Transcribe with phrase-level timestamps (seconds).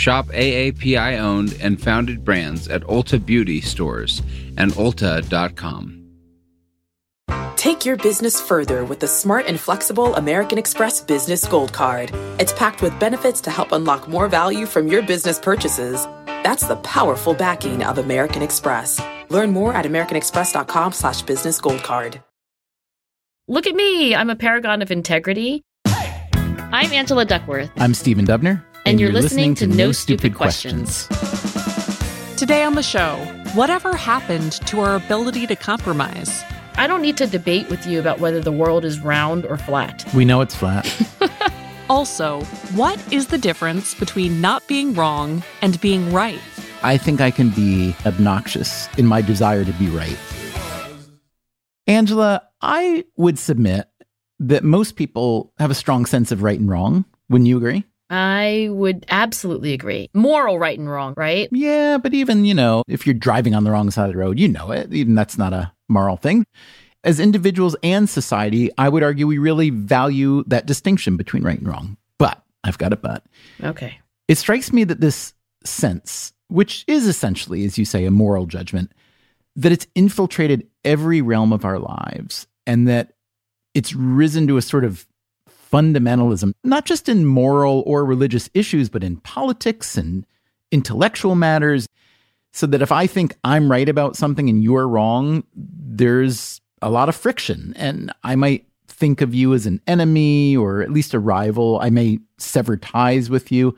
[0.00, 4.22] Shop AAPI owned and founded brands at Ulta Beauty stores
[4.56, 5.98] and Ulta.com.
[7.56, 12.10] Take your business further with the smart and flexible American Express Business Gold Card.
[12.40, 16.06] It's packed with benefits to help unlock more value from your business purchases.
[16.26, 19.02] That's the powerful backing of American Express.
[19.28, 22.22] Learn more at americanexpress.com slash business gold card.
[23.48, 24.14] Look at me.
[24.14, 25.62] I'm a paragon of integrity.
[25.84, 27.70] I'm Angela Duckworth.
[27.76, 28.64] I'm Stephen Dubner.
[28.90, 31.06] And, you're, listening, to, No Stupid Questions.
[32.36, 33.18] Today on the show,
[33.54, 36.42] whatever happened to our ability to compromise?
[36.74, 40.04] I don't need to debate with you about whether the world is round or flat.
[40.12, 40.86] We know it's flat.
[41.88, 42.42] Also,
[42.74, 46.38] what is the difference between not being wrong and being right?
[46.84, 50.16] I think I can be obnoxious in my desire to be right.
[51.88, 53.88] Angela, I would submit
[54.38, 57.04] that most people have a strong sense of right and wrong.
[57.28, 57.84] Wouldn't you agree?
[58.10, 60.10] I would absolutely agree.
[60.12, 61.48] Moral right and wrong, right?
[61.52, 64.38] Yeah, but even, you know, if you're driving on the wrong side of the road,
[64.38, 64.92] you know it.
[64.92, 66.44] Even that's not a moral thing.
[67.04, 71.68] As individuals and society, I would argue we really value that distinction between right and
[71.68, 71.96] wrong.
[72.18, 73.24] But I've got a but.
[73.62, 73.98] Okay.
[74.28, 75.32] It strikes me that this
[75.64, 78.92] sense, which is essentially, as you say, a moral judgment,
[79.56, 83.12] that it's infiltrated every realm of our lives and that
[83.74, 85.06] it's risen to a sort of
[85.72, 90.26] fundamentalism, not just in moral or religious issues, but in politics and
[90.70, 91.86] intellectual matters.
[92.52, 97.08] So that if I think I'm right about something and you're wrong, there's a lot
[97.08, 97.72] of friction.
[97.76, 101.78] And I might think of you as an enemy or at least a rival.
[101.80, 103.76] I may sever ties with you.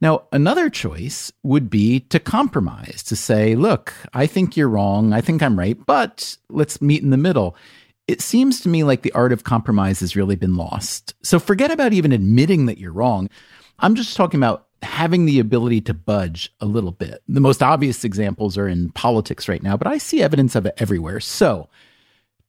[0.00, 5.12] Now, another choice would be to compromise, to say, look, I think you're wrong.
[5.12, 7.56] I think I'm right, but let's meet in the middle.
[8.06, 11.14] It seems to me like the art of compromise has really been lost.
[11.22, 13.30] So forget about even admitting that you're wrong.
[13.78, 17.22] I'm just talking about having the ability to budge a little bit.
[17.26, 20.74] The most obvious examples are in politics right now, but I see evidence of it
[20.76, 21.20] everywhere.
[21.20, 21.68] So,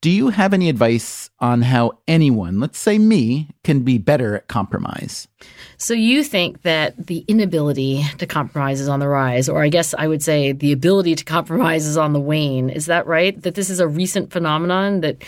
[0.06, 4.48] do you have any advice on how anyone, let's say me, can be better at
[4.48, 5.28] compromise?
[5.78, 9.96] So you think that the inability to compromise is on the rise, or I guess
[9.98, 12.70] I would say the ability to compromise is on the wane.
[12.70, 13.42] Is that right?
[13.42, 15.24] That this is a recent phenomenon, that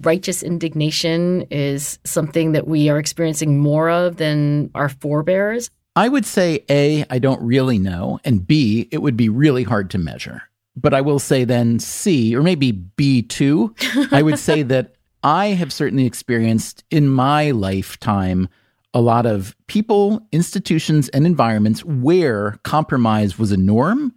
[0.00, 5.70] righteous indignation is something that we are experiencing more of than our forebears?
[5.94, 9.90] I would say A, I don't really know, and B, it would be really hard
[9.90, 10.42] to measure
[10.80, 14.12] but I will say then C or maybe B2.
[14.12, 18.48] I would say that I have certainly experienced in my lifetime
[18.94, 24.14] a lot of people, institutions, and environments where compromise was a norm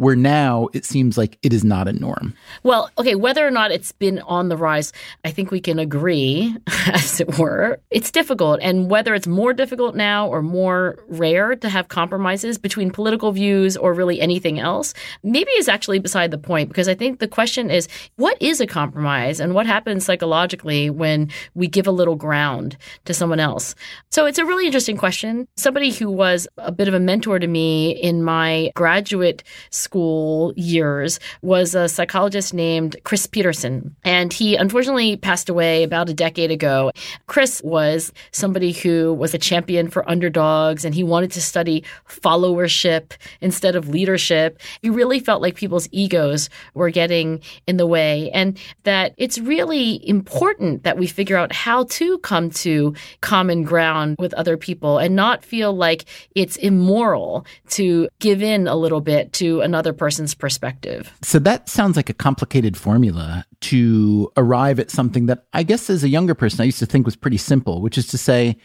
[0.00, 2.32] where now it seems like it is not a norm.
[2.62, 4.94] Well, okay, whether or not it's been on the rise,
[5.26, 6.56] I think we can agree,
[6.86, 7.78] as it were.
[7.90, 8.60] It's difficult.
[8.62, 13.76] And whether it's more difficult now or more rare to have compromises between political views
[13.76, 17.70] or really anything else, maybe is actually beside the point because I think the question
[17.70, 17.86] is
[18.16, 23.12] what is a compromise and what happens psychologically when we give a little ground to
[23.12, 23.74] someone else?
[24.10, 25.46] So it's a really interesting question.
[25.58, 30.52] Somebody who was a bit of a mentor to me in my graduate school school
[30.54, 33.96] years was a psychologist named Chris Peterson.
[34.04, 36.92] And he unfortunately passed away about a decade ago.
[37.26, 43.14] Chris was somebody who was a champion for underdogs and he wanted to study followership
[43.40, 44.60] instead of leadership.
[44.80, 50.08] He really felt like people's egos were getting in the way and that it's really
[50.08, 55.16] important that we figure out how to come to common ground with other people and
[55.16, 56.04] not feel like
[56.36, 61.10] it's immoral to give in a little bit to another another person's perspective.
[61.22, 66.04] So that sounds like a complicated formula to arrive at something that I guess as
[66.04, 68.58] a younger person I used to think was pretty simple, which is to say,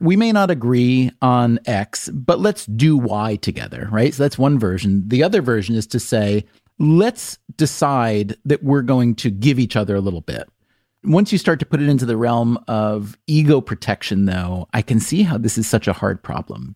[0.00, 4.12] we may not agree on X, but let's do Y together, right?
[4.12, 5.04] So that's one version.
[5.06, 6.46] The other version is to say,
[6.80, 10.48] let's decide that we're going to give each other a little bit.
[11.04, 14.98] Once you start to put it into the realm of ego protection, though, I can
[14.98, 16.74] see how this is such a hard problem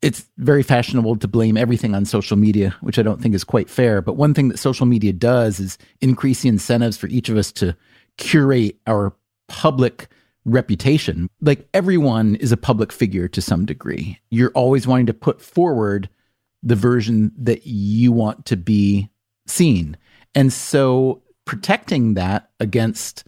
[0.00, 3.68] it's very fashionable to blame everything on social media, which I don't think is quite
[3.68, 4.00] fair.
[4.00, 7.50] But one thing that social media does is increase the incentives for each of us
[7.52, 7.76] to
[8.16, 9.14] curate our
[9.48, 10.08] public
[10.44, 11.28] reputation.
[11.40, 14.18] Like everyone is a public figure to some degree.
[14.30, 16.08] You're always wanting to put forward
[16.62, 19.10] the version that you want to be
[19.46, 19.96] seen.
[20.34, 23.24] And so protecting that against,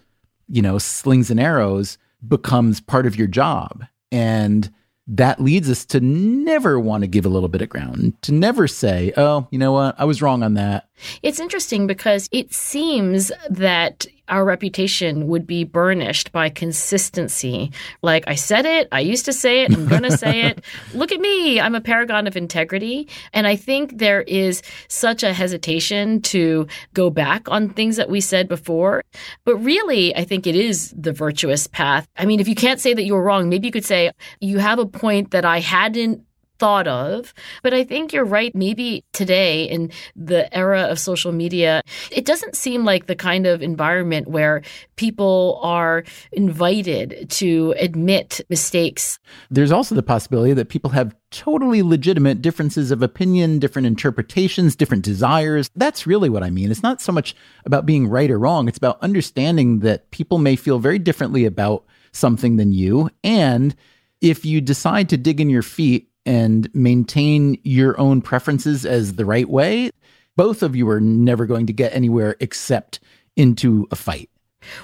[0.49, 3.84] you know, slings and arrows becomes part of your job.
[4.12, 4.70] And
[5.10, 8.68] that leads us to never want to give a little bit of ground, to never
[8.68, 10.88] say, oh, you know what, I was wrong on that.
[11.22, 17.72] It's interesting because it seems that our reputation would be burnished by consistency.
[18.02, 20.64] Like, I said it, I used to say it, I'm going to say it.
[20.94, 23.08] Look at me, I'm a paragon of integrity.
[23.32, 28.20] And I think there is such a hesitation to go back on things that we
[28.20, 29.02] said before.
[29.44, 32.08] But really, I think it is the virtuous path.
[32.16, 34.10] I mean, if you can't say that you were wrong, maybe you could say,
[34.40, 36.24] you have a point that I hadn't
[36.60, 37.34] thought of.
[37.62, 38.54] But I think you're right.
[38.54, 43.62] Maybe today, in the era of social media, it doesn't seem like the kind of
[43.62, 44.62] environment where
[44.96, 49.18] people are invited to admit mistakes.
[49.50, 55.04] There's also the possibility that people have totally legitimate differences of opinion, different interpretations, different
[55.04, 55.70] desires.
[55.74, 56.70] That's really what I mean.
[56.70, 57.34] It's not so much
[57.64, 61.86] about being right or wrong, it's about understanding that people may feel very differently about
[62.12, 63.08] something than you.
[63.24, 63.74] And
[64.20, 69.25] if you decide to dig in your feet and maintain your own preferences as the
[69.25, 69.90] right way,
[70.37, 73.00] both of you are never going to get anywhere except
[73.37, 74.31] into a fight.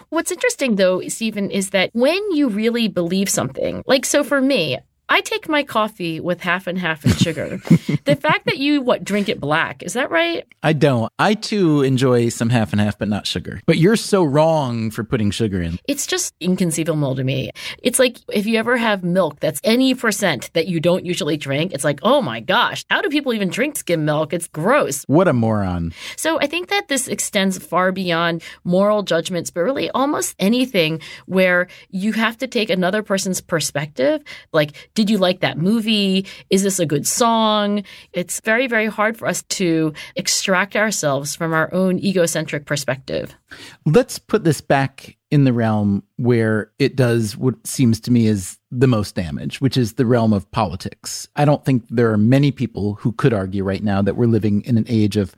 [0.08, 4.78] What's interesting, though, Stephen, is that when you really believe something, like, so for me,
[5.08, 7.58] I take my coffee with half and half in sugar.
[8.04, 10.44] the fact that you what drink it black is that right?
[10.64, 11.12] I don't.
[11.18, 13.60] I too enjoy some half and half, but not sugar.
[13.66, 15.78] But you're so wrong for putting sugar in.
[15.86, 17.52] It's just inconceivable to me.
[17.82, 21.72] It's like if you ever have milk that's any percent that you don't usually drink,
[21.72, 24.32] it's like, oh my gosh, how do people even drink skim milk?
[24.32, 25.04] It's gross.
[25.06, 25.92] What a moron.
[26.16, 31.68] So I think that this extends far beyond moral judgments, but really almost anything where
[31.90, 34.22] you have to take another person's perspective,
[34.52, 36.26] like did you like that movie?
[36.50, 37.84] Is this a good song?
[38.12, 43.36] It's very, very hard for us to extract ourselves from our own egocentric perspective.
[43.84, 48.58] Let's put this back in the realm where it does what seems to me is
[48.70, 51.28] the most damage, which is the realm of politics.
[51.36, 54.62] I don't think there are many people who could argue right now that we're living
[54.62, 55.36] in an age of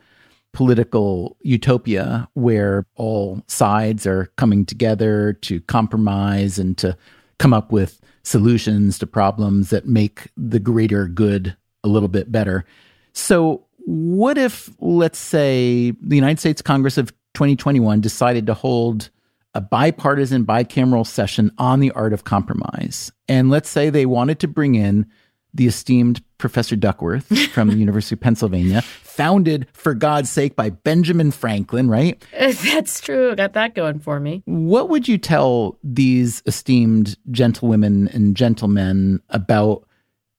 [0.53, 6.97] political utopia where all sides are coming together to compromise and to
[7.39, 12.65] come up with solutions to problems that make the greater good a little bit better.
[13.13, 19.09] So, what if, let's say, the United States Congress of 2021 decided to hold
[19.55, 23.11] a bipartisan bicameral session on the art of compromise?
[23.29, 25.07] And let's say they wanted to bring in
[25.55, 31.31] the esteemed Professor Duckworth from the University of Pennsylvania, founded, for God's sake, by Benjamin
[31.31, 32.25] Franklin, right?
[32.33, 33.35] That's true.
[33.35, 34.43] Got that going for me.
[34.45, 39.87] What would you tell these esteemed gentlewomen and gentlemen about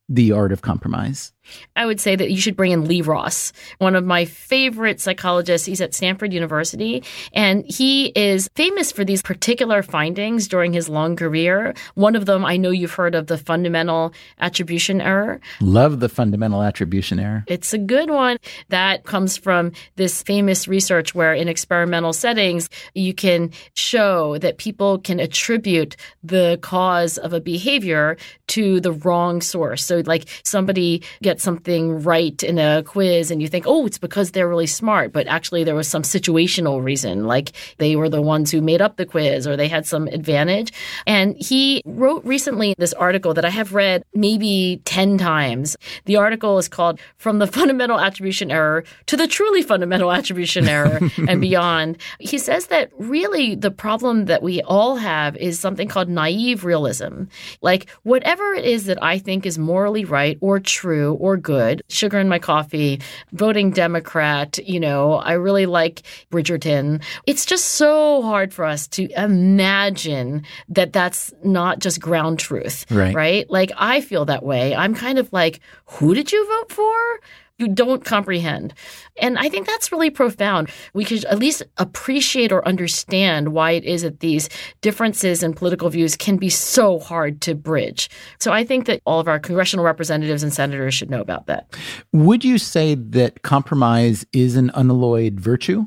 [0.08, 1.34] the art of compromise?
[1.76, 5.66] I would say that you should bring in Lee Ross, one of my favorite psychologists.
[5.66, 7.04] He's at Stanford University,
[7.34, 11.74] and he is famous for these particular findings during his long career.
[11.96, 15.40] One of them, I know you've heard of the fundamental attribution error.
[15.62, 17.44] Love the fundamental attribution error.
[17.48, 18.38] It's a good one.
[18.70, 25.00] That comes from this famous research where, in experimental settings, you can show that people
[25.00, 28.18] can attribute the cause of a behavior
[28.48, 29.86] to the wrong source.
[29.86, 34.32] So, like somebody gets something right in a quiz and you think, oh, it's because
[34.32, 38.52] they're really smart, but actually there was some situational reason, like they were the ones
[38.52, 40.72] who made up the quiz or they had some advantage.
[41.06, 45.78] And he wrote recently this article that I have read maybe 10 times.
[46.06, 51.00] The article is called From the Fundamental Attribution Error to the Truly Fundamental Attribution Error
[51.28, 51.98] and Beyond.
[52.20, 57.24] He says that really the problem that we all have is something called naive realism.
[57.62, 61.84] Like whatever it is that I think is morally right or true or good.
[61.90, 63.02] Sugar in my coffee,
[63.34, 67.04] voting Democrat, you know, I really like Bridgerton.
[67.28, 72.86] It's just so hard for us to imagine that that's not just ground truth.
[72.90, 73.14] Right.
[73.14, 73.50] Right?
[73.50, 74.76] Like I feel that way.
[74.76, 77.20] I'm kind of like, who did you vote for?
[77.60, 78.74] You don't comprehend.
[79.22, 80.70] And I think that's really profound.
[80.94, 84.50] We could at least appreciate or understand why it is that these
[84.82, 88.10] differences in political views can be so hard to bridge.
[88.40, 91.76] So I think that all of our congressional representatives and senators should know about that.
[92.14, 95.86] Would you say that compromise is an unalloyed virtue?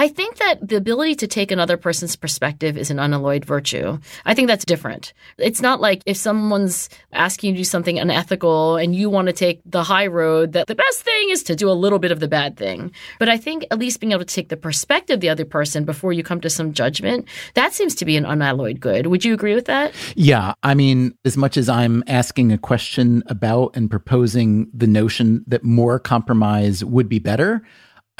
[0.00, 3.98] I think that the ability to take another person's perspective is an unalloyed virtue.
[4.24, 5.12] I think that's different.
[5.36, 9.34] It's not like if someone's asking you to do something unethical and you want to
[9.34, 12.20] take the high road, that the best thing is to do a little bit of
[12.20, 12.92] the bad thing.
[13.18, 15.84] But I think at least being able to take the perspective of the other person
[15.84, 19.06] before you come to some judgment, that seems to be an unalloyed good.
[19.06, 19.92] Would you agree with that?
[20.16, 20.54] Yeah.
[20.62, 25.62] I mean, as much as I'm asking a question about and proposing the notion that
[25.62, 27.62] more compromise would be better,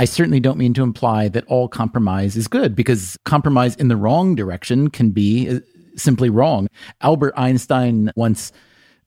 [0.00, 3.98] I certainly don't mean to imply that all compromise is good because compromise in the
[3.98, 5.60] wrong direction can be uh,
[5.94, 6.68] simply wrong.
[7.02, 8.50] Albert Einstein once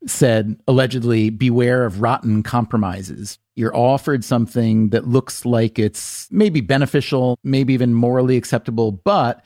[0.05, 3.39] said, allegedly, beware of rotten compromises.
[3.55, 9.43] You're offered something that looks like it's maybe beneficial, maybe even morally acceptable, but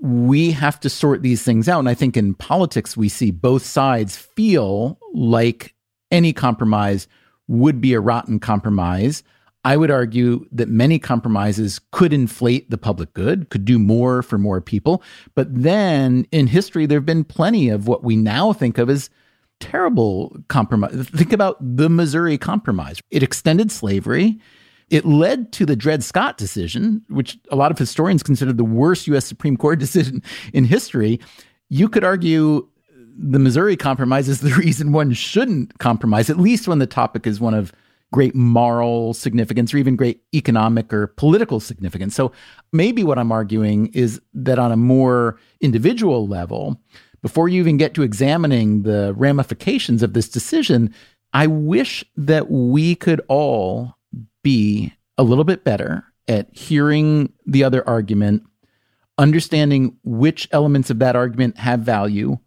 [0.00, 1.80] we have to sort these things out.
[1.80, 5.74] And I think in politics, we see both sides feel like
[6.10, 7.06] any compromise
[7.48, 9.22] would be a rotten compromise.
[9.64, 14.38] I would argue that many compromises could inflate the public good, could do more for
[14.38, 15.02] more people.
[15.34, 19.10] But then in history, there have been plenty of what we now think of as
[19.60, 21.08] terrible compromise.
[21.10, 23.02] Think about the Missouri Compromise.
[23.10, 24.38] It extended slavery.
[24.88, 29.06] It led to the Dred Scott decision, which a lot of historians consider the worst
[29.08, 29.26] U.S.
[29.26, 30.22] Supreme Court decision
[30.54, 31.20] in history.
[31.68, 32.66] You could argue
[33.16, 37.38] the Missouri Compromise is the reason one shouldn't compromise, at least when the topic is
[37.38, 37.72] one of
[38.12, 42.14] great moral significance or even great economic or political significance.
[42.14, 42.32] So
[42.72, 46.80] maybe what I'm arguing is that on a more individual level,
[47.22, 50.92] before you even get to examining the ramifications of this decision,
[51.32, 53.96] I wish that we could all
[54.42, 58.42] be a little bit better at hearing the other argument,
[59.18, 62.38] understanding which elements of that argument have value,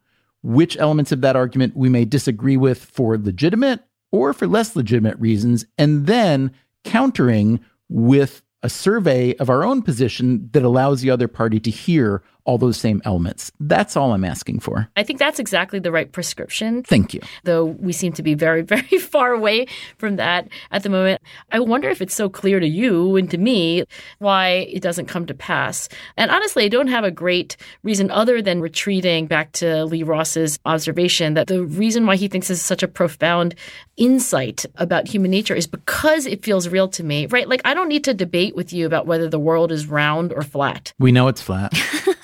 [0.41, 3.81] which elements of that argument we may disagree with for legitimate
[4.13, 6.51] or for less legitimate reasons, and then
[6.85, 12.23] countering with a survey of our own position that allows the other party to hear
[12.45, 13.51] all those same elements.
[13.59, 14.89] That's all I'm asking for.
[14.95, 16.83] I think that's exactly the right prescription.
[16.83, 17.21] Thank you.
[17.43, 21.21] Though we seem to be very, very far away from that at the moment.
[21.51, 23.85] I wonder if it's so clear to you and to me
[24.19, 25.87] why it doesn't come to pass.
[26.17, 30.59] And honestly, I don't have a great reason other than retreating back to Lee Ross's
[30.65, 33.55] observation that the reason why he thinks this is such a profound
[33.97, 37.47] insight about human nature is because it feels real to me, right?
[37.47, 40.41] Like, I don't need to debate with you about whether the world is round or
[40.41, 40.93] flat.
[40.99, 41.73] We know it's flat.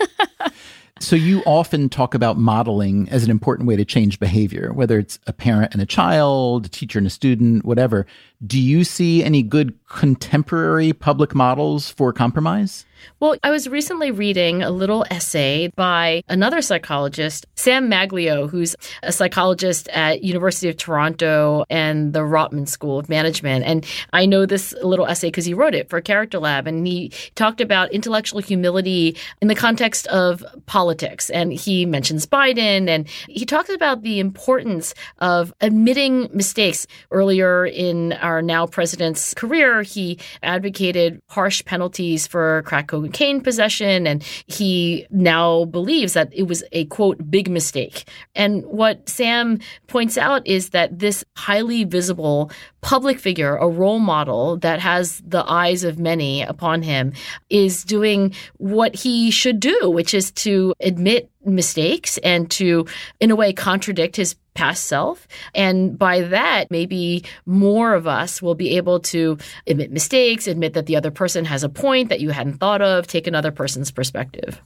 [1.01, 5.17] So you often talk about modeling as an important way to change behavior, whether it's
[5.27, 8.05] a parent and a child, a teacher and a student, whatever.
[8.45, 12.85] Do you see any good contemporary public models for compromise?
[13.19, 19.11] Well, I was recently reading a little essay by another psychologist, Sam Maglio, who's a
[19.11, 23.65] psychologist at University of Toronto and the Rotman School of Management.
[23.65, 27.11] And I know this little essay because he wrote it for Character Lab, and he
[27.35, 31.29] talked about intellectual humility in the context of politics.
[31.29, 36.85] And he mentions Biden, and he talks about the importance of admitting mistakes.
[37.11, 44.05] Earlier in our now president's career, he advocated harsh penalties for crack cocaine possession.
[44.05, 48.07] And he now believes that it was a quote, big mistake.
[48.35, 54.57] And what Sam points out is that this highly visible public figure, a role model
[54.57, 57.13] that has the eyes of many upon him,
[57.49, 62.85] is doing what he should do, which is to admit mistakes and to,
[63.19, 65.27] in a way, contradict his past self.
[65.55, 70.85] And by that, maybe more of us will be able to admit mistakes, admit that
[70.85, 74.61] the other person has a point that you hadn't thought of, take another person's perspective.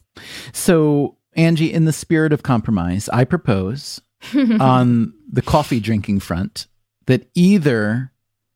[0.52, 4.00] So, Angie, in the spirit of compromise, I propose
[4.34, 6.66] on the coffee drinking front
[7.06, 8.12] that either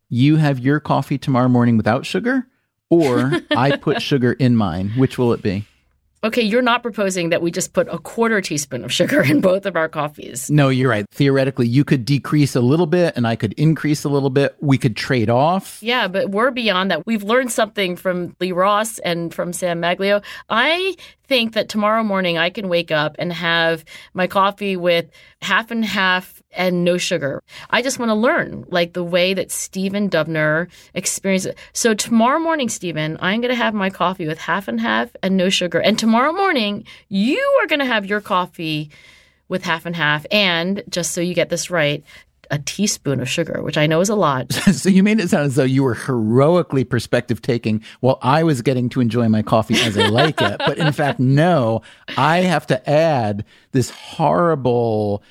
[0.08, 2.46] you have your coffee tomorrow morning without sugar
[2.90, 4.90] or I put sugar in mine.
[4.96, 5.66] Which will it be?
[6.24, 9.66] Okay, you're not proposing that we just put a quarter teaspoon of sugar in both
[9.66, 10.50] of our coffees.
[10.50, 11.06] No, you're right.
[11.12, 14.56] Theoretically, you could decrease a little bit and I could increase a little bit.
[14.60, 15.80] We could trade off.
[15.80, 17.06] Yeah, but we're beyond that.
[17.06, 20.24] We've learned something from Lee Ross and from Sam Maglio.
[20.48, 20.96] I
[21.28, 25.08] think that tomorrow morning I can wake up and have my coffee with
[25.40, 27.42] half and half and no sugar.
[27.70, 31.58] I just want to learn like the way that Stephen Dubner experienced it.
[31.72, 35.36] So tomorrow morning, Stephen, I'm going to have my coffee with half and half and
[35.36, 35.80] no sugar.
[35.80, 38.90] And tomorrow morning, you are going to have your coffee
[39.48, 40.26] with half and half.
[40.30, 42.04] And just so you get this right,
[42.50, 44.52] a teaspoon of sugar, which I know is a lot.
[44.72, 48.62] so you made it sound as though you were heroically perspective taking while I was
[48.62, 50.58] getting to enjoy my coffee as I like it.
[50.58, 51.82] But in fact, no,
[52.16, 55.22] I have to add this horrible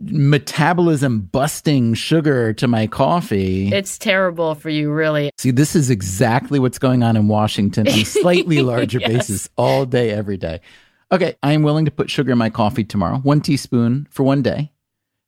[0.00, 3.72] metabolism busting sugar to my coffee.
[3.72, 5.30] It's terrible for you, really.
[5.38, 9.08] See, this is exactly what's going on in Washington on a slightly larger Yes.
[9.10, 10.60] basis all day, every day.
[11.12, 14.42] Okay, I am willing to put sugar in my coffee tomorrow, one teaspoon for one
[14.42, 14.72] day.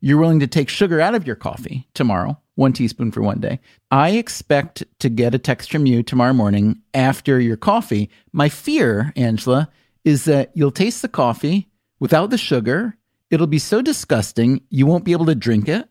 [0.00, 3.60] You're willing to take sugar out of your coffee tomorrow, one teaspoon for one day.
[3.90, 8.10] I expect to get a text from you tomorrow morning after your coffee.
[8.32, 9.70] My fear, Angela,
[10.04, 11.68] is that you'll taste the coffee
[12.00, 12.96] without the sugar.
[13.30, 15.88] It'll be so disgusting, you won't be able to drink it.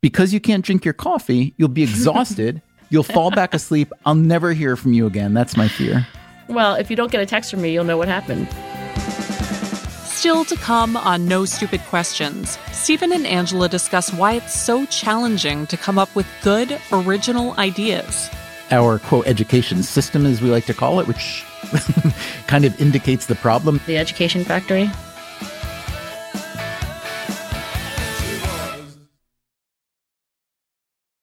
[0.00, 2.62] Because you can't drink your coffee, you'll be exhausted.
[2.88, 3.92] You'll fall back asleep.
[4.06, 5.34] I'll never hear from you again.
[5.34, 6.06] That's my fear.
[6.48, 8.48] Well, if you don't get a text from me, you'll know what happened.
[10.04, 15.66] Still to come on No Stupid Questions, Stephen and Angela discuss why it's so challenging
[15.68, 18.28] to come up with good, original ideas.
[18.70, 21.44] Our quote education system, as we like to call it, which
[22.48, 23.80] kind of indicates the problem.
[23.86, 24.90] The Education Factory.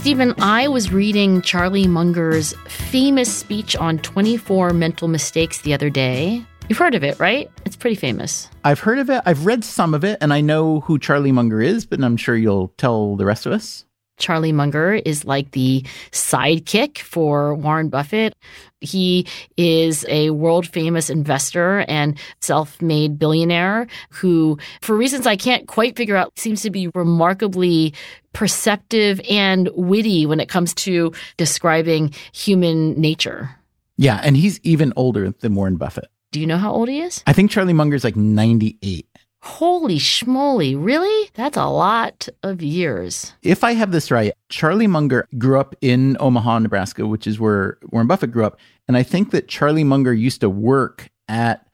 [0.00, 6.42] Stephen, I was reading Charlie Munger's famous speech on 24 mental mistakes the other day.
[6.70, 7.50] You've heard of it, right?
[7.66, 8.48] It's pretty famous.
[8.64, 9.20] I've heard of it.
[9.26, 12.34] I've read some of it, and I know who Charlie Munger is, but I'm sure
[12.34, 13.84] you'll tell the rest of us.
[14.20, 18.34] Charlie Munger is like the sidekick for Warren Buffett.
[18.80, 25.66] He is a world famous investor and self made billionaire who, for reasons I can't
[25.66, 27.94] quite figure out, seems to be remarkably
[28.32, 33.50] perceptive and witty when it comes to describing human nature.
[33.96, 36.06] Yeah, and he's even older than Warren Buffett.
[36.32, 37.22] Do you know how old he is?
[37.26, 39.06] I think Charlie Munger's like 98.
[39.42, 41.30] Holy schmoly, really?
[41.34, 43.32] That's a lot of years.
[43.42, 47.78] If I have this right, Charlie Munger grew up in Omaha, Nebraska, which is where
[47.90, 48.58] Warren Buffett grew up.
[48.86, 51.66] And I think that Charlie Munger used to work at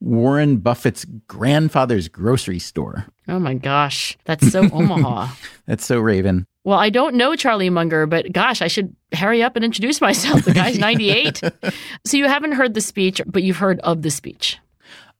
[0.00, 3.06] Warren Buffett's grandfather's grocery store.
[3.28, 5.28] Oh my gosh, that's so Omaha.
[5.66, 6.46] That's so Raven.
[6.64, 10.44] Well, I don't know Charlie Munger, but gosh, I should hurry up and introduce myself.
[10.46, 11.42] The guy's 98.
[12.06, 14.58] so you haven't heard the speech, but you've heard of the speech.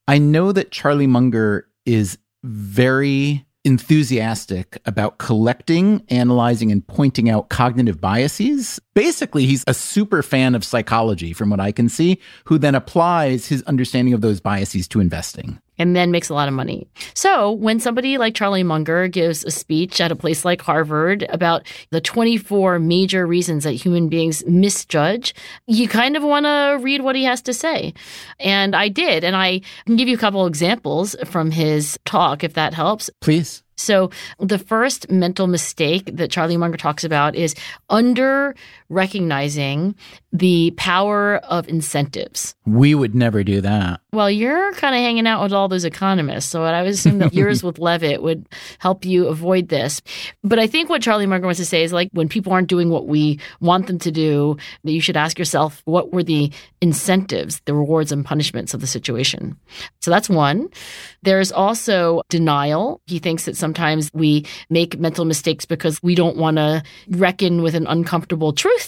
[0.09, 8.01] I know that Charlie Munger is very enthusiastic about collecting, analyzing, and pointing out cognitive
[8.01, 8.81] biases.
[8.95, 13.49] Basically, he's a super fan of psychology, from what I can see, who then applies
[13.49, 15.61] his understanding of those biases to investing.
[15.81, 16.87] And then makes a lot of money.
[17.15, 21.67] So when somebody like Charlie Munger gives a speech at a place like Harvard about
[21.89, 25.35] the 24 major reasons that human beings misjudge,
[25.67, 27.95] you kind of want to read what he has to say.
[28.39, 29.25] And I did.
[29.25, 33.09] And I can give you a couple examples from his talk, if that helps.
[33.21, 33.63] Please.
[33.81, 37.55] So, the first mental mistake that Charlie Munger talks about is
[37.89, 38.55] under
[38.91, 39.95] recognizing
[40.33, 42.55] the power of incentives.
[42.67, 44.01] We would never do that.
[44.13, 46.51] Well, you're kind of hanging out with all those economists.
[46.51, 48.47] So I would assume that yours with Levitt would
[48.79, 50.03] help you avoid this.
[50.43, 52.91] But I think what Charlie Munger wants to say is like when people aren't doing
[52.91, 57.61] what we want them to do, that you should ask yourself what were the incentives,
[57.65, 59.57] the rewards and punishments of the situation.
[60.01, 60.69] So that's one.
[61.23, 63.01] There's also denial.
[63.07, 67.75] He thinks that sometimes we make mental mistakes because we don't want to reckon with
[67.75, 68.80] an uncomfortable truth.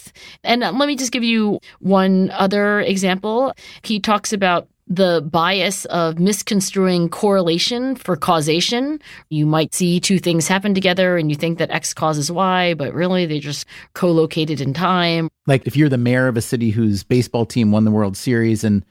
[0.45, 3.55] And uh, let me just give you one other example.
[3.83, 9.01] He talks about the bias of misconstruing correlation for causation.
[9.31, 12.93] You might see two things happen together and you think that X causes Y, but
[12.93, 15.29] really they're just co located in time.
[15.47, 18.65] Like if you're the mayor of a city whose baseball team won the World Series
[18.65, 18.85] and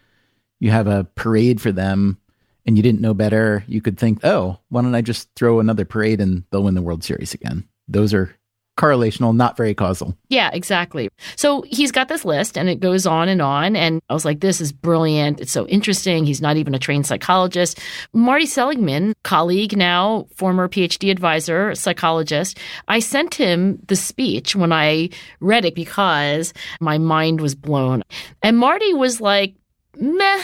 [0.60, 2.18] you have a parade for them
[2.66, 5.86] and you didn't know better, you could think, oh, why don't I just throw another
[5.86, 7.68] parade and they'll win the World Series again?
[7.88, 8.36] Those are
[8.82, 10.18] correlational, not very causal.
[10.30, 11.10] Yeah, exactly.
[11.36, 13.76] So he's got this list and it goes on and on.
[13.76, 15.40] And I was like, this is brilliant.
[15.40, 16.26] It's so interesting.
[16.26, 17.80] He's not even a trained psychologist.
[18.12, 25.10] Marty Seligman, colleague now, former PhD advisor, psychologist, I sent him the speech when I
[25.42, 28.02] read it because my mind was blown.
[28.42, 29.54] And Marty was like,
[29.96, 30.42] meh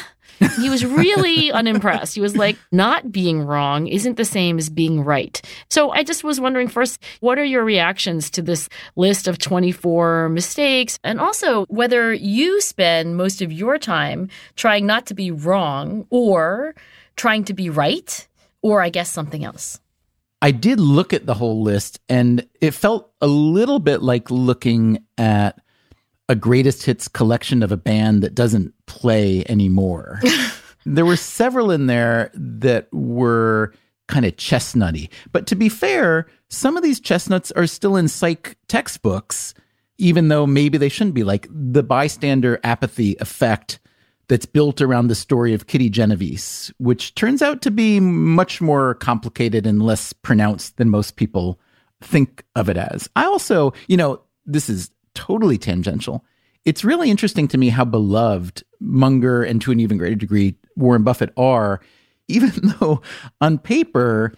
[0.60, 2.15] he was really unimpressed.
[2.15, 5.41] He was like, not being wrong isn't the same as being right.
[5.69, 10.29] So I just was wondering first, what are your reactions to this list of 24
[10.29, 10.99] mistakes?
[11.03, 16.75] And also whether you spend most of your time trying not to be wrong or
[17.15, 18.27] trying to be right,
[18.62, 19.79] or I guess something else.
[20.39, 25.03] I did look at the whole list and it felt a little bit like looking
[25.17, 25.60] at
[26.29, 30.21] a greatest hits collection of a band that doesn't play anymore.
[30.85, 33.73] there were several in there that were
[34.07, 35.09] kind of chestnutty.
[35.31, 39.53] But to be fair, some of these chestnuts are still in psych textbooks,
[39.97, 41.23] even though maybe they shouldn't be.
[41.23, 43.79] Like the bystander apathy effect
[44.27, 48.95] that's built around the story of Kitty Genovese, which turns out to be much more
[48.95, 51.59] complicated and less pronounced than most people
[52.01, 53.09] think of it as.
[53.15, 56.23] I also, you know, this is totally tangential.
[56.63, 61.03] It's really interesting to me how beloved Munger and to an even greater degree Warren
[61.03, 61.82] Buffett are,
[62.27, 63.01] even though
[63.41, 64.34] on paper,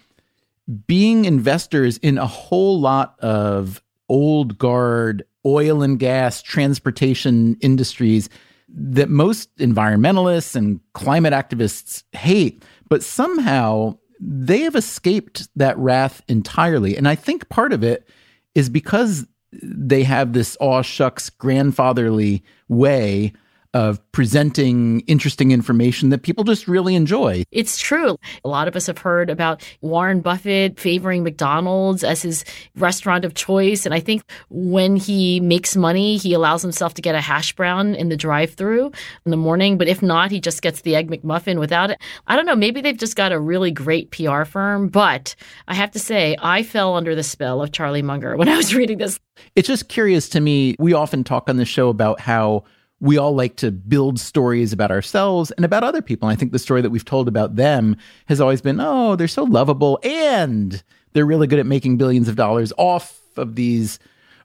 [0.86, 8.30] being investors in a whole lot of old guard oil and gas transportation industries
[8.68, 16.96] that most environmentalists and climate activists hate, but somehow they have escaped that wrath entirely.
[16.96, 18.08] And I think part of it
[18.54, 23.32] is because they have this aw shucks grandfatherly way
[23.72, 27.44] of presenting interesting information that people just really enjoy.
[27.52, 28.16] It's true.
[28.44, 32.44] A lot of us have heard about Warren Buffett favoring McDonald's as his
[32.76, 33.86] restaurant of choice.
[33.86, 37.94] And I think when he makes money, he allows himself to get a hash brown
[37.94, 38.86] in the drive through
[39.24, 39.78] in the morning.
[39.78, 42.00] But if not, he just gets the Egg McMuffin without it.
[42.26, 42.56] I don't know.
[42.56, 44.88] Maybe they've just got a really great PR firm.
[44.88, 45.36] But
[45.68, 48.74] I have to say, I fell under the spell of Charlie Munger when I was
[48.74, 49.20] reading this.
[49.54, 50.74] It's just curious to me.
[50.78, 52.64] We often talk on the show about how
[53.00, 56.28] we all like to build stories about ourselves and about other people.
[56.28, 59.28] And I think the story that we've told about them has always been, oh, they're
[59.28, 60.82] so lovable and
[61.12, 63.98] they're really good at making billions of dollars off of these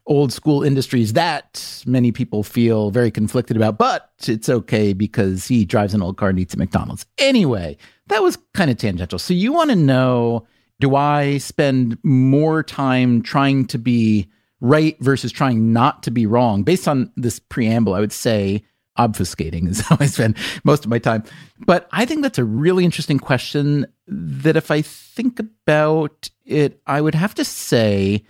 [0.06, 5.64] old school industries that many people feel very conflicted about, but it's okay because he
[5.64, 7.04] drives an old car and eats at McDonald's.
[7.18, 9.18] Anyway, that was kind of tangential.
[9.18, 10.46] So you want to know
[10.78, 14.28] do I spend more time trying to be
[14.60, 16.62] right versus trying not to be wrong.
[16.62, 18.64] Based on this preamble, I would say
[18.98, 21.24] obfuscating is how I spend most of my time.
[21.64, 27.00] But I think that's a really interesting question that if I think about it, I
[27.00, 28.24] would have to say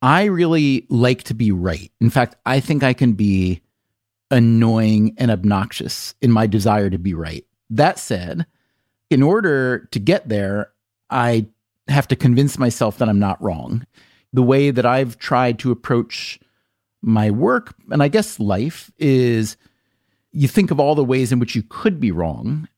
[0.00, 1.92] I really like to be right.
[2.00, 3.62] In fact, I think I can be
[4.30, 7.44] annoying and obnoxious in my desire to be right.
[7.70, 8.46] That said,
[9.10, 10.72] in order to get there,
[11.10, 11.46] I
[11.88, 13.86] have to convince myself that I'm not wrong
[14.32, 16.40] the way that I've tried to approach
[17.02, 19.56] my work and I guess life is
[20.30, 22.68] you think of all the ways in which you could be wrong.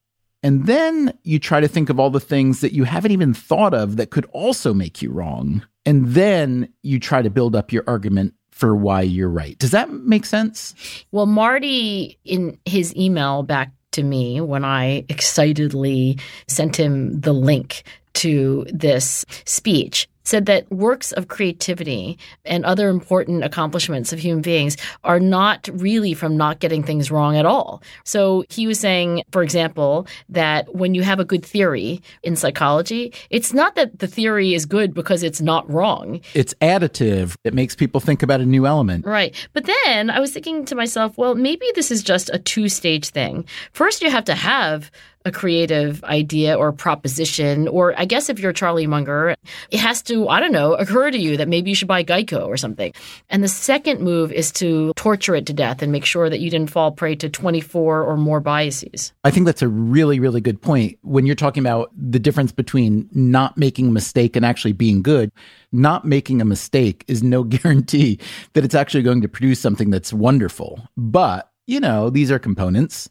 [0.43, 3.73] And then you try to think of all the things that you haven't even thought
[3.73, 5.65] of that could also make you wrong.
[5.87, 9.59] And then you try to build up your argument for why you're right.
[9.59, 10.75] Does that make sense?
[11.13, 17.85] Well, Marty, in his email back to me when I excitedly sent him the link
[18.15, 24.77] to this speech, said that works of creativity and other important accomplishments of human beings
[25.05, 27.83] are not really from not getting things wrong at all.
[28.05, 33.13] So he was saying, for example, that when you have a good theory in psychology,
[33.31, 36.21] it's not that the theory is good because it's not wrong.
[36.35, 37.37] It's additive.
[37.45, 39.07] It makes people think about a new element.
[39.07, 39.35] Right.
[39.53, 43.09] But then I was thinking to myself, well, maybe this is just a two stage
[43.11, 43.45] thing.
[43.73, 44.91] First, you have to have
[45.25, 49.35] a creative idea or proposition, or I guess if you're Charlie Munger,
[49.71, 52.47] it has to, I don't know, occur to you that maybe you should buy Geico
[52.47, 52.93] or something.
[53.31, 56.51] And the second move is to torture it to death and make sure that you
[56.51, 59.15] didn't fall prey to 24 or more biases.
[59.25, 60.99] I think that's a really, really good point.
[61.03, 65.33] When you're talking about the difference between not making a mistake and actually being good,
[65.73, 68.19] not making a mistake is no guarantee
[68.53, 70.87] that it's actually going to produce something that's wonderful.
[70.99, 73.09] But, you know, these are components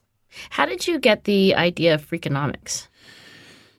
[0.49, 2.87] how did you get the idea of Freakonomics?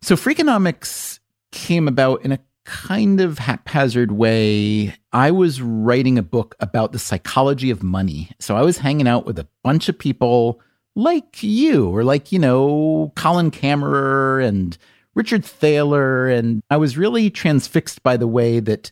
[0.03, 1.21] So, Freakonomics
[1.53, 4.95] came about in a kind of haphazard way.
[5.13, 8.31] I was writing a book about the psychology of money.
[8.39, 10.61] So, I was hanging out with a bunch of people
[10.97, 14.77] like you or like, you know, Colin Camerer and
[15.15, 16.29] Richard Thaler.
[16.29, 18.91] And I was really transfixed by the way that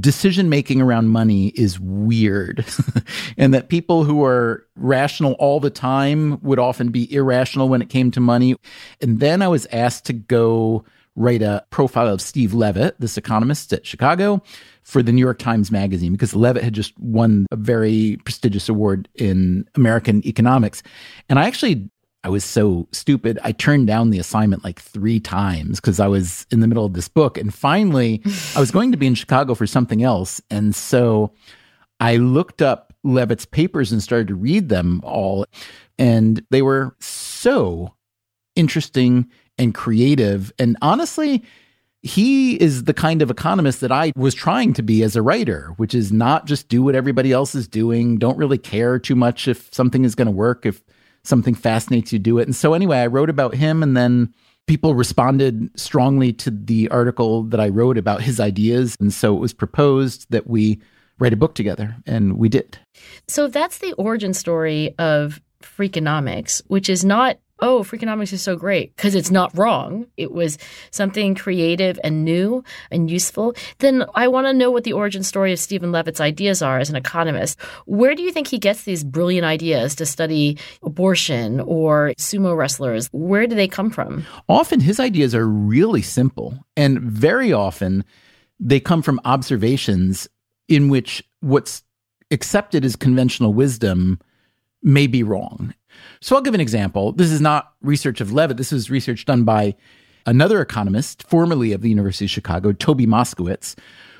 [0.00, 2.64] decision making around money is weird
[3.38, 7.88] and that people who are rational all the time would often be irrational when it
[7.88, 8.54] came to money.
[9.00, 10.84] And then I was asked to go
[11.16, 14.40] write a profile of Steve Levitt, this economist at Chicago,
[14.82, 19.08] for the New York Times Magazine, because Levitt had just won a very prestigious award
[19.16, 20.82] in American economics.
[21.28, 21.90] And I actually
[22.28, 23.38] I was so stupid.
[23.42, 26.92] I turned down the assignment like three times because I was in the middle of
[26.92, 27.38] this book.
[27.38, 28.20] And finally,
[28.54, 30.38] I was going to be in Chicago for something else.
[30.50, 31.32] And so
[32.00, 35.46] I looked up Levitt's papers and started to read them all.
[35.98, 37.94] And they were so
[38.54, 40.52] interesting and creative.
[40.58, 41.42] And honestly,
[42.02, 45.72] he is the kind of economist that I was trying to be as a writer,
[45.78, 49.48] which is not just do what everybody else is doing, don't really care too much
[49.48, 50.66] if something is going to work.
[50.66, 50.82] If
[51.24, 52.46] something fascinates you, do it.
[52.46, 54.32] And so, anyway, I wrote about him, and then
[54.66, 58.96] people responded strongly to the article that I wrote about his ideas.
[59.00, 60.80] And so it was proposed that we
[61.18, 62.78] write a book together, and we did.
[63.26, 68.94] So, that's the origin story of Freakonomics, which is not oh, Freakonomics is so great
[68.96, 70.06] because it's not wrong.
[70.16, 70.58] It was
[70.90, 73.54] something creative and new and useful.
[73.78, 76.90] Then I want to know what the origin story of Steven Levitt's ideas are as
[76.90, 77.58] an economist.
[77.86, 83.08] Where do you think he gets these brilliant ideas to study abortion or sumo wrestlers?
[83.12, 84.24] Where do they come from?
[84.48, 88.04] Often his ideas are really simple, and very often
[88.60, 90.28] they come from observations
[90.68, 91.82] in which what's
[92.30, 94.18] accepted as conventional wisdom
[94.82, 95.74] may be wrong.
[96.20, 97.12] So I'll give an example.
[97.12, 98.56] This is not research of Levitt.
[98.56, 99.74] This is research done by
[100.26, 103.76] another economist, formerly of the University of Chicago, Toby Moskowitz,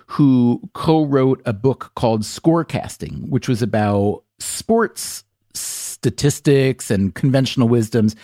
[0.07, 8.17] who co-wrote a book called Scorecasting, which was about sports statistics and conventional wisdoms.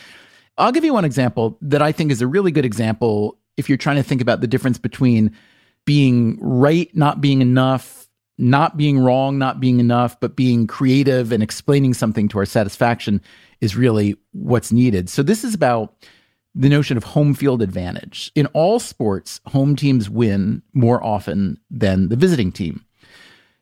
[0.57, 3.79] I'll give you one example that I think is a really good example if you're
[3.79, 5.37] trying to think about the difference between
[5.85, 8.04] being right, not being enough,
[8.39, 13.21] not being wrong, not being enough, but being creative and explaining something to our satisfaction
[13.61, 15.09] is really what's needed.
[15.09, 15.95] So, this is about
[16.55, 18.31] the notion of home field advantage.
[18.35, 22.85] In all sports, home teams win more often than the visiting team.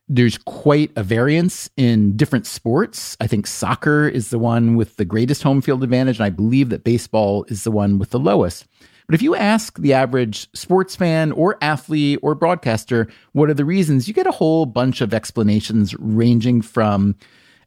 [0.08, 3.16] There's quite a variance in different sports.
[3.20, 6.68] I think soccer is the one with the greatest home field advantage, and I believe
[6.68, 8.66] that baseball is the one with the lowest.
[9.12, 13.62] But if you ask the average sports fan or athlete or broadcaster what are the
[13.62, 17.16] reasons, you get a whole bunch of explanations ranging from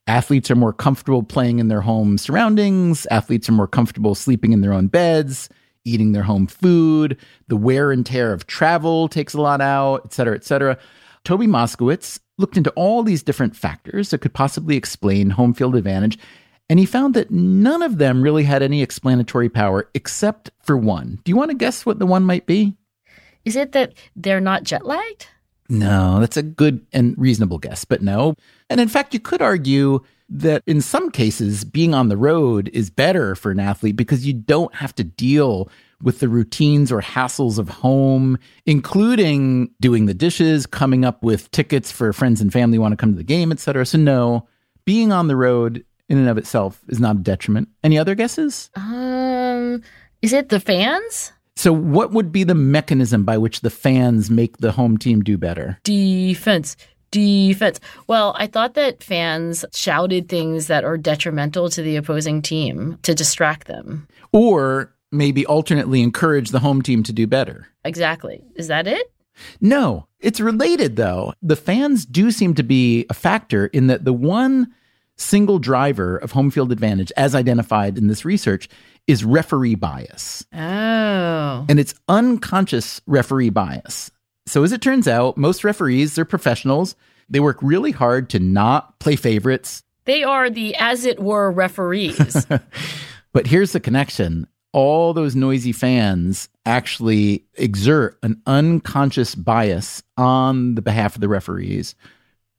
[0.07, 4.61] athletes are more comfortable playing in their home surroundings, athletes are more comfortable sleeping in
[4.61, 5.47] their own beds,
[5.83, 7.15] eating their home food,
[7.47, 10.79] the wear and tear of travel takes a lot out, et cetera, et cetera.
[11.25, 16.17] Toby Moskowitz looked into all these different factors that could possibly explain home field advantage
[16.69, 21.19] and he found that none of them really had any explanatory power except for one.
[21.23, 22.75] Do you want to guess what the one might be?
[23.43, 25.27] Is it that they're not jet lagged?
[25.69, 28.35] No, that's a good and reasonable guess, but no.
[28.69, 32.89] And in fact, you could argue that in some cases, being on the road is
[32.89, 35.69] better for an athlete because you don't have to deal
[36.01, 41.91] with the routines or hassles of home, including doing the dishes, coming up with tickets
[41.91, 43.85] for friends and family who want to come to the game, etc.
[43.85, 44.47] So no,
[44.83, 47.69] being on the road in and of itself is not a detriment.
[47.83, 48.69] Any other guesses?
[48.75, 49.81] Um,
[50.21, 51.31] is it the fans?
[51.55, 55.37] So, what would be the mechanism by which the fans make the home team do
[55.37, 55.79] better?
[55.83, 56.75] Defense.
[57.11, 57.79] Defense.
[58.07, 63.15] Well, I thought that fans shouted things that are detrimental to the opposing team to
[63.15, 64.07] distract them.
[64.33, 67.67] Or maybe alternately encourage the home team to do better.
[67.85, 68.43] Exactly.
[68.55, 69.11] Is that it?
[69.61, 71.33] No, it's related though.
[71.41, 74.73] The fans do seem to be a factor in that the one
[75.17, 78.69] single driver of home field advantage, as identified in this research,
[79.07, 80.45] is referee bias.
[80.53, 81.65] Oh.
[81.69, 84.11] And it's unconscious referee bias.
[84.47, 86.95] So, as it turns out, most referees, they're professionals.
[87.29, 89.83] They work really hard to not play favorites.
[90.05, 92.45] They are the, as it were, referees.
[93.33, 100.81] but here's the connection all those noisy fans actually exert an unconscious bias on the
[100.81, 101.95] behalf of the referees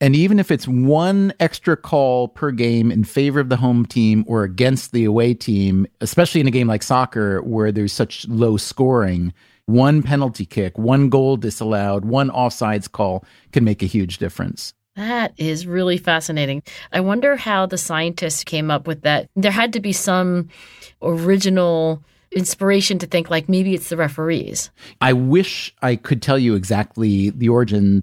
[0.01, 4.25] and even if it's one extra call per game in favor of the home team
[4.27, 8.57] or against the away team, especially in a game like soccer where there's such low
[8.57, 9.33] scoring,
[9.65, 14.75] one penalty kick, one goal disallowed, one offsides call can make a huge difference.
[14.97, 16.63] That is really fascinating.
[16.93, 19.29] I wonder how the scientists came up with that.
[19.37, 20.49] There had to be some
[21.03, 24.71] original inspiration to think like maybe it's the referees.
[25.01, 28.03] I wish I could tell you exactly the origin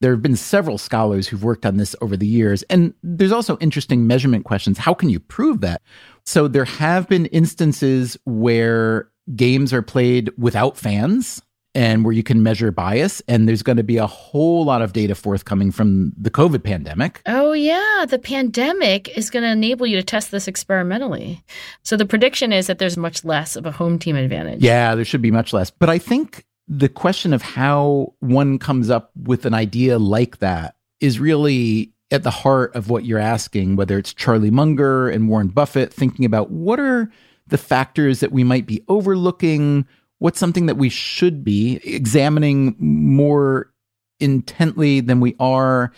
[0.00, 2.62] There have been several scholars who've worked on this over the years.
[2.64, 4.78] And there's also interesting measurement questions.
[4.78, 5.82] How can you prove that?
[6.24, 11.42] So there have been instances where games are played without fans
[11.74, 13.20] and where you can measure bias.
[13.26, 17.20] And there's going to be a whole lot of data forthcoming from the COVID pandemic.
[17.26, 18.06] Oh, yeah.
[18.08, 21.42] The pandemic is going to enable you to test this experimentally.
[21.82, 24.62] So the prediction is that there's much less of a home team advantage.
[24.62, 25.70] Yeah, there should be much less.
[25.70, 30.76] But I think the question of how one comes up with an idea like that
[31.00, 35.48] is really at the heart of what you're asking, whether it's Charlie Munger and Warren
[35.48, 37.10] Buffett thinking about what are
[37.46, 39.86] the factors that we might be overlooking,
[40.18, 43.72] what's something that we should be examining more
[44.20, 45.92] intently than we are,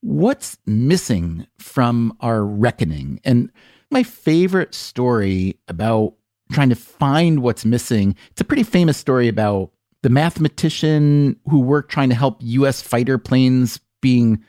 [0.00, 3.20] what's missing from our reckoning.
[3.24, 3.50] And
[3.90, 6.14] my favorite story about
[6.52, 9.72] trying to find what's missing, it's a pretty famous story about
[10.04, 14.44] the mathematician who worked trying to help US fighter planes being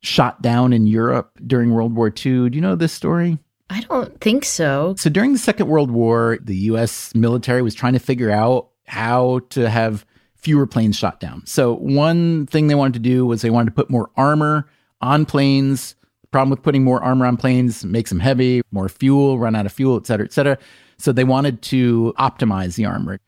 [0.00, 2.48] shot down in Europe during World War II.
[2.48, 3.38] Do you know this story?
[3.68, 4.94] I don't think so.
[4.96, 9.40] So during the Second World War, the US military was trying to figure out how
[9.50, 11.44] to have fewer planes shot down.
[11.44, 14.66] So one thing they wanted to do was they wanted to put more armor
[15.02, 15.94] on planes.
[16.22, 19.66] The problem with putting more armor on planes makes them heavy, more fuel, run out
[19.66, 20.56] of fuel, et cetera, et cetera.
[20.96, 23.20] So they wanted to optimize the armor.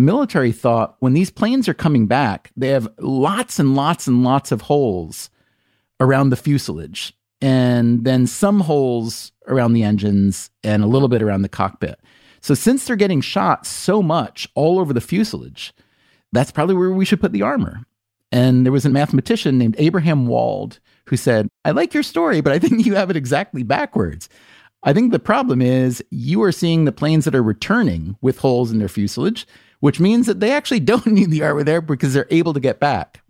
[0.00, 4.24] The military thought when these planes are coming back, they have lots and lots and
[4.24, 5.28] lots of holes
[6.00, 11.42] around the fuselage, and then some holes around the engines and a little bit around
[11.42, 12.00] the cockpit.
[12.40, 15.74] So since they're getting shot so much all over the fuselage,
[16.32, 17.84] that's probably where we should put the armor.
[18.32, 22.54] And there was a mathematician named Abraham Wald who said, I like your story, but
[22.54, 24.30] I think you have it exactly backwards.
[24.82, 28.72] I think the problem is you are seeing the planes that are returning with holes
[28.72, 29.46] in their fuselage,
[29.80, 32.80] which means that they actually don't need the armor there because they're able to get
[32.80, 33.22] back.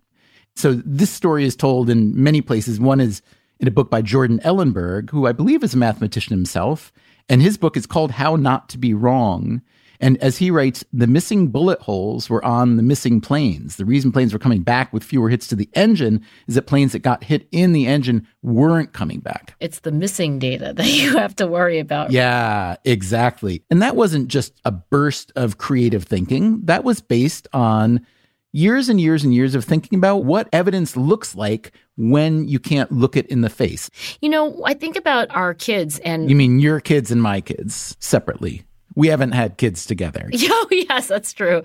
[0.55, 2.79] So this story is told in many places.
[2.79, 3.21] One is
[3.59, 6.91] in a book by Jordan Ellenberg, who I believe is a mathematician himself,
[7.29, 9.61] and his book is called How Not to Be Wrong.
[10.01, 13.75] And as he writes, the missing bullet holes were on the missing planes.
[13.75, 16.91] The reason planes were coming back with fewer hits to the engine is that planes
[16.93, 19.55] that got hit in the engine weren't coming back.
[19.59, 22.11] It's the missing data that you have to worry about.
[22.11, 23.63] Yeah, exactly.
[23.69, 28.05] And that wasn't just a burst of creative thinking, that was based on
[28.53, 32.91] years and years and years of thinking about what evidence looks like when you can't
[32.91, 33.89] look it in the face.
[34.19, 36.29] You know, I think about our kids and.
[36.29, 38.63] You mean your kids and my kids separately?
[38.95, 40.29] We haven't had kids together.
[40.53, 41.63] Oh, yes, that's true.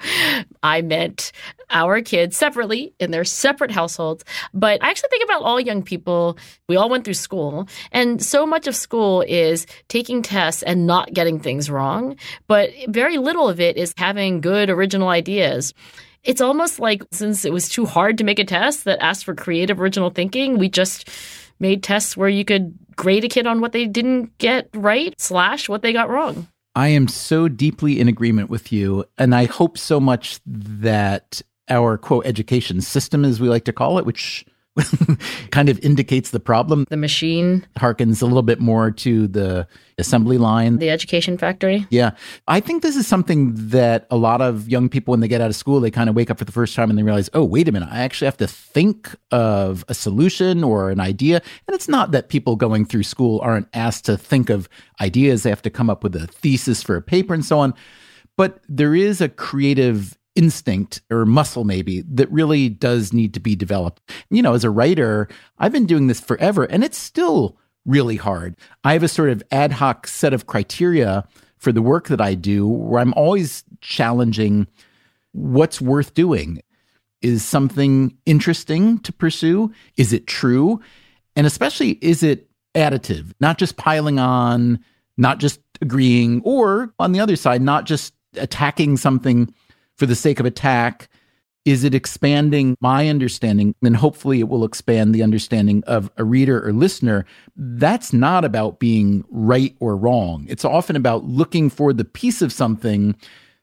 [0.63, 1.33] I meant
[1.71, 4.25] our kids separately in their separate households.
[4.55, 6.39] But I actually think about all young people.
[6.69, 11.13] We all went through school, and so much of school is taking tests and not
[11.13, 12.17] getting things wrong.
[12.47, 15.75] But very little of it is having good original ideas.
[16.23, 19.35] It's almost like since it was too hard to make a test that asked for
[19.35, 21.09] creative original thinking, we just
[21.61, 25.69] made tests where you could grade a kid on what they didn't get right slash
[25.69, 26.49] what they got wrong.
[26.77, 29.07] I am so deeply in agreement with you.
[29.17, 33.99] And I hope so much that our quote education system, as we like to call
[33.99, 34.45] it, which
[35.51, 36.87] kind of indicates the problem.
[36.89, 39.67] The machine harkens a little bit more to the
[39.99, 41.87] assembly line, the education factory.
[41.91, 42.11] Yeah.
[42.47, 45.49] I think this is something that a lot of young people, when they get out
[45.49, 47.45] of school, they kind of wake up for the first time and they realize, oh,
[47.45, 51.41] wait a minute, I actually have to think of a solution or an idea.
[51.67, 54.69] And it's not that people going through school aren't asked to think of
[55.01, 57.75] ideas, they have to come up with a thesis for a paper and so on.
[58.37, 63.57] But there is a creative instinct or muscle maybe that really does need to be
[63.57, 64.03] developed.
[64.31, 68.57] You know, as a writer, I've been doing this forever and it's still really hard.
[68.85, 72.35] I have a sort of ad hoc set of criteria for the work that I
[72.35, 74.67] do where I'm always challenging
[75.33, 76.63] what's worth doing.
[77.23, 79.73] Is something interesting to pursue?
[79.97, 80.81] Is it true?
[81.35, 84.79] And especially, is it additive, not just piling on,
[85.17, 89.53] not just agreeing, or on the other side, not just attacking something
[89.97, 91.09] for the sake of attack?
[91.65, 93.75] Is it expanding my understanding?
[93.83, 97.25] And hopefully it will expand the understanding of a reader or listener.
[97.57, 100.47] That's not about being right or wrong.
[100.49, 103.17] It's often about looking for the piece of something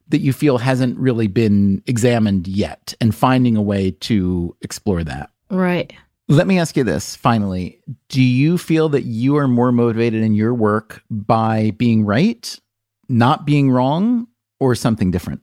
[0.10, 5.30] that you feel hasn't really been examined yet and finding a way to explore that.
[5.50, 5.94] Right.
[6.28, 7.80] Let me ask you this finally.
[8.10, 12.60] Do you feel that you are more motivated in your work by being right,
[13.08, 14.28] not being wrong,
[14.60, 15.42] or something different?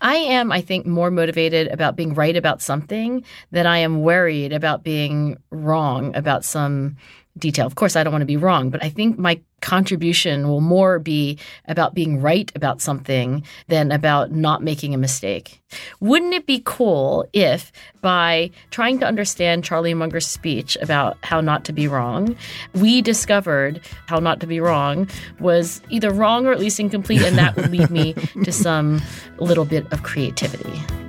[0.00, 4.52] I am, I think, more motivated about being right about something than I am worried
[4.52, 6.96] about being wrong about some
[7.38, 7.66] detail.
[7.66, 10.98] Of course, I don't want to be wrong, but I think my contribution will more
[10.98, 15.62] be about being right about something than about not making a mistake.
[16.00, 17.72] Wouldn't it be cool if,
[18.02, 22.36] by trying to understand Charlie Munger's speech about how not to be wrong,
[22.74, 25.08] we discovered how not to be wrong
[25.40, 28.12] was either wrong or at least incomplete, and that would lead me
[28.44, 29.00] to some
[29.38, 31.03] little bit of creativity?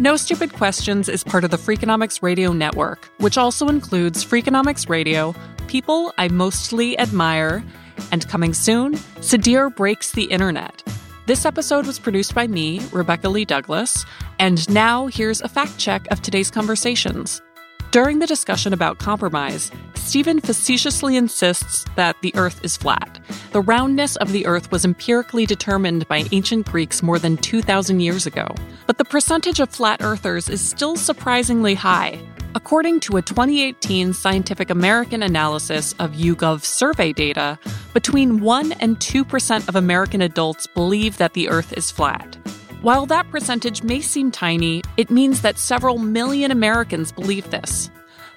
[0.00, 5.34] No Stupid Questions is part of the Freakonomics Radio Network, which also includes Freakonomics Radio,
[5.66, 7.64] People I Mostly Admire,
[8.12, 10.84] and coming soon, Sudhir Breaks the Internet.
[11.26, 14.06] This episode was produced by me, Rebecca Lee Douglas,
[14.38, 17.42] and now here's a fact check of today's conversations.
[17.90, 23.18] During the discussion about compromise, Stephen facetiously insists that the Earth is flat.
[23.52, 28.26] The roundness of the Earth was empirically determined by ancient Greeks more than 2,000 years
[28.26, 28.46] ago.
[28.86, 32.20] But the percentage of flat earthers is still surprisingly high.
[32.54, 37.58] According to a 2018 Scientific American analysis of YouGov survey data,
[37.94, 42.36] between 1 and 2% of American adults believe that the Earth is flat.
[42.80, 47.90] While that percentage may seem tiny, it means that several million Americans believe this.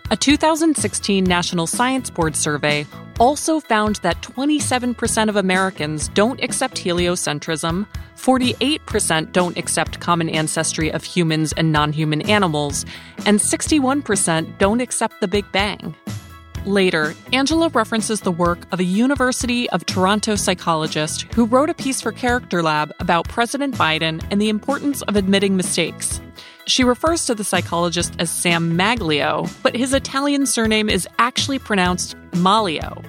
[0.10, 2.88] A 2016 National Science Board survey
[3.20, 7.86] also found that 27% of Americans don't accept heliocentrism,
[8.18, 12.84] 48% don't accept common ancestry of humans and non human animals,
[13.28, 15.96] and 61% don't accept the Big Bang.
[16.66, 22.02] Later, Angela references the work of a University of Toronto psychologist who wrote a piece
[22.02, 26.22] for Character Lab about President Biden and the importance of admitting mistakes.
[26.68, 32.16] She refers to the psychologist as Sam Maglio, but his Italian surname is actually pronounced
[32.34, 33.04] Malio.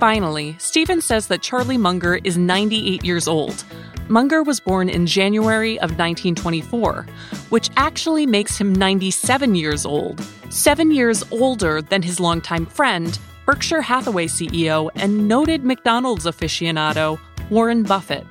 [0.00, 3.64] Finally, Stephen says that Charlie Munger is 98 years old.
[4.08, 7.06] Munger was born in January of 1924,
[7.50, 10.20] which actually makes him 97 years old
[10.50, 17.82] seven years older than his longtime friend, Berkshire Hathaway CEO and noted McDonald's aficionado, Warren
[17.82, 18.26] Buffett.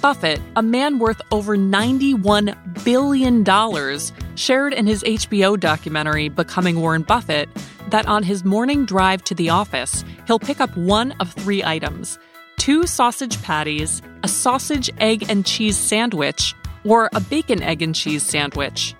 [0.00, 7.48] Buffett, a man worth over $91 billion, shared in his HBO documentary, Becoming Warren Buffett,
[7.90, 12.18] that on his morning drive to the office, he'll pick up one of three items
[12.56, 18.22] two sausage patties, a sausage, egg, and cheese sandwich, or a bacon, egg, and cheese
[18.22, 18.94] sandwich.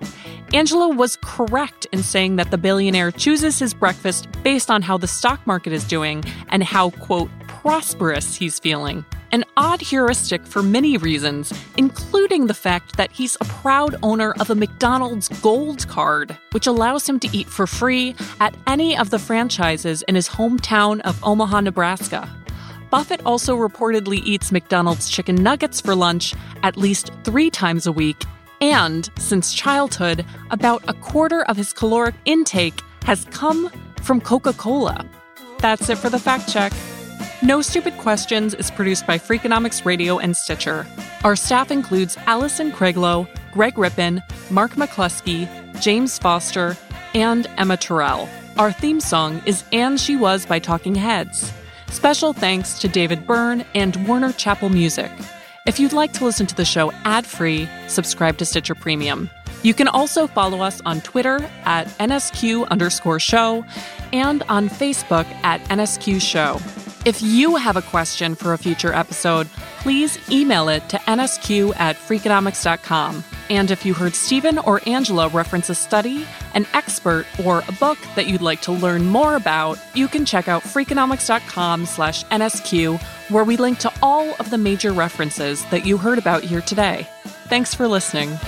[0.55, 5.07] Angela was correct in saying that the billionaire chooses his breakfast based on how the
[5.07, 9.05] stock market is doing and how, quote, prosperous he's feeling.
[9.33, 14.51] An odd heuristic for many reasons, including the fact that he's a proud owner of
[14.51, 19.19] a McDonald's Gold Card, which allows him to eat for free at any of the
[19.19, 22.29] franchises in his hometown of Omaha, Nebraska.
[22.91, 28.25] Buffett also reportedly eats McDonald's chicken nuggets for lunch at least three times a week
[28.61, 33.71] and since childhood, about a quarter of his caloric intake has come
[34.03, 35.05] from Coca Cola.
[35.59, 36.73] That's it for the fact check.
[37.43, 40.87] No Stupid Questions is produced by Freakonomics Radio and Stitcher.
[41.25, 45.49] Our staff includes Allison Craiglow, Greg Rippin, Mark McCluskey,
[45.81, 46.77] James Foster,
[47.15, 48.29] and Emma Terrell.
[48.57, 51.53] Our theme song is And She Was by Talking Heads.
[51.91, 55.11] Special thanks to David Byrne and Warner Chappell Music.
[55.67, 59.31] If you'd like to listen to the show ad free, subscribe to Stitcher Premium.
[59.63, 63.65] You can also follow us on Twitter at NSQ underscore show
[64.13, 66.61] and on Facebook at NSQ show.
[67.05, 69.47] If you have a question for a future episode,
[69.81, 73.25] please email it to nsq at freakonomics.com.
[73.51, 77.99] And if you heard Stephen or Angela reference a study, an expert, or a book
[78.15, 83.45] that you'd like to learn more about, you can check out freakonomics.com slash nsq, where
[83.45, 87.09] we link to all of the major references that you heard about here today.
[87.47, 88.39] Thanks for listening.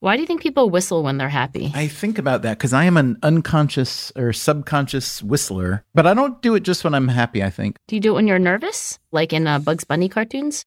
[0.00, 1.72] Why do you think people whistle when they're happy?
[1.74, 6.42] I think about that because I am an unconscious or subconscious whistler, but I don't
[6.42, 7.76] do it just when I'm happy, I think.
[7.88, 10.66] Do you do it when you're nervous, like in uh, Bugs Bunny cartoons?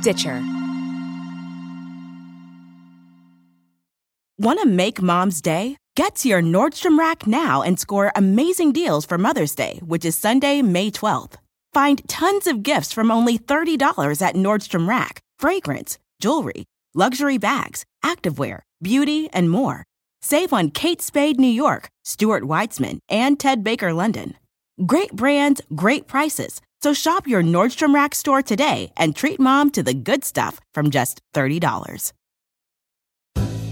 [0.00, 0.42] Stitcher.
[4.36, 5.76] Want to make mom's day?
[5.94, 10.18] Get to your Nordstrom Rack now and score amazing deals for Mother's Day, which is
[10.18, 11.34] Sunday, May 12th.
[11.72, 18.60] Find tons of gifts from only $30 at Nordstrom Rack fragrance, jewelry, luxury bags, activewear,
[18.82, 19.84] beauty, and more.
[20.22, 24.34] Save on Kate Spade New York, Stuart Weitzman, and Ted Baker London.
[24.86, 26.60] Great brands, great prices.
[26.82, 30.90] So shop your Nordstrom Rack store today and treat mom to the good stuff from
[30.90, 32.12] just $30.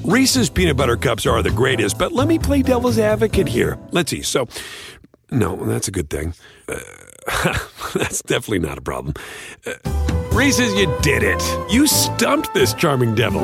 [0.05, 3.79] Reese's peanut butter cups are the greatest, but let me play devil's advocate here.
[3.93, 4.23] Let's see.
[4.23, 4.49] So,
[5.31, 6.35] no, that's a good thing.
[6.69, 6.79] Uh,
[7.95, 9.15] that's definitely not a problem.
[9.65, 11.43] Uh, Reese's, you did it.
[11.71, 13.43] You stumped this charming devil.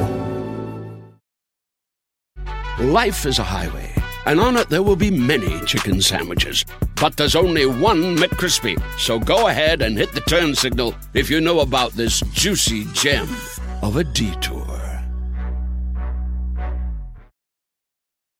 [2.80, 3.92] Life is a highway,
[4.24, 6.64] and on it there will be many chicken sandwiches.
[6.98, 8.80] But there's only one McCrispy.
[8.98, 13.28] So go ahead and hit the turn signal if you know about this juicy gem
[13.82, 14.67] of a detour.